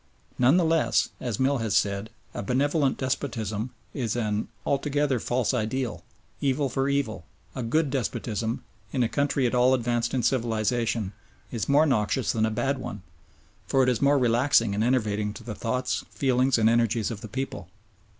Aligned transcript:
None 0.39 0.57
the 0.57 0.65
less, 0.65 1.09
as 1.19 1.39
Mill 1.39 1.59
has 1.59 1.77
said, 1.77 2.09
a 2.33 2.41
benevolent 2.41 2.97
despotism 2.97 3.69
"is 3.93 4.15
an 4.15 4.47
altogether 4.65 5.19
false 5.19 5.53
ideal.... 5.53 6.03
Evil 6.41 6.69
for 6.69 6.89
evil, 6.89 7.23
a 7.53 7.61
good 7.61 7.91
despotism, 7.91 8.63
in 8.91 9.03
a 9.03 9.07
country 9.07 9.45
at 9.45 9.53
all 9.53 9.75
advanced 9.75 10.15
in 10.15 10.23
civilisation, 10.23 11.13
is 11.51 11.69
more 11.69 11.85
noxious 11.85 12.31
than 12.31 12.47
a 12.47 12.49
bad 12.49 12.79
one; 12.79 13.03
for 13.67 13.83
it 13.83 13.89
is 13.89 14.01
more 14.01 14.17
relaxing 14.17 14.73
and 14.73 14.83
enervating 14.83 15.35
to 15.35 15.43
the 15.43 15.53
thoughts, 15.53 16.03
feelings, 16.09 16.57
and 16.57 16.67
energies 16.67 17.11
of 17.11 17.21
the 17.21 17.27
people." 17.27 17.69